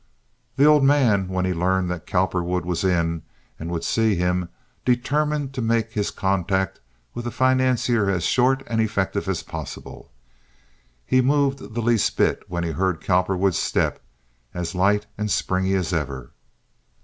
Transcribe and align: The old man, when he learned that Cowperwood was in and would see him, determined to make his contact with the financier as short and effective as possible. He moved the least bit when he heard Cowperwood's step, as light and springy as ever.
The 0.55 0.65
old 0.65 0.83
man, 0.83 1.27
when 1.27 1.45
he 1.45 1.53
learned 1.53 1.91
that 1.91 2.07
Cowperwood 2.07 2.65
was 2.65 2.83
in 2.83 3.21
and 3.59 3.69
would 3.69 3.83
see 3.83 4.15
him, 4.15 4.49
determined 4.83 5.53
to 5.53 5.61
make 5.61 5.91
his 5.91 6.09
contact 6.09 6.79
with 7.13 7.25
the 7.25 7.29
financier 7.29 8.09
as 8.09 8.23
short 8.23 8.63
and 8.65 8.81
effective 8.81 9.27
as 9.29 9.43
possible. 9.43 10.11
He 11.05 11.21
moved 11.21 11.59
the 11.75 11.81
least 11.81 12.17
bit 12.17 12.41
when 12.47 12.63
he 12.63 12.71
heard 12.71 12.99
Cowperwood's 12.99 13.59
step, 13.59 14.01
as 14.55 14.73
light 14.73 15.05
and 15.19 15.29
springy 15.29 15.75
as 15.75 15.93
ever. 15.93 16.31